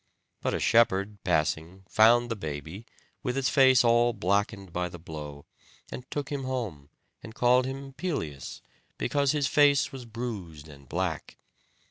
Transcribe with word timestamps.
But 0.41 0.55
a 0.55 0.59
shepherd 0.59 1.23
passing 1.23 1.83
found 1.87 2.31
the 2.31 2.35
baby, 2.35 2.87
with 3.21 3.37
its 3.37 3.49
face 3.49 3.83
all 3.83 4.13
blackened 4.13 4.73
by 4.73 4.89
the 4.89 4.97
blow; 4.97 5.45
and 5.91 6.09
took 6.09 6.31
him 6.31 6.43
home, 6.43 6.89
and 7.21 7.35
called 7.35 7.67
him 7.67 7.93
Pelias, 7.93 8.63
because 8.97 9.31
his 9.31 9.45
face 9.45 9.91
was 9.91 10.05
bruised 10.05 10.67
and 10.67 10.89
black. 10.89 11.37